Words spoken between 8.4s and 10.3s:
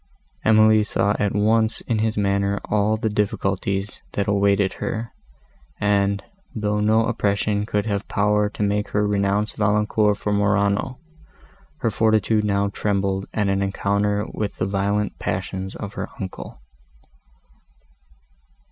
to make her renounce Valancourt